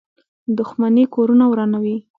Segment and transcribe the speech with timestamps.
[0.57, 1.97] •دښمني کورونه ورانوي.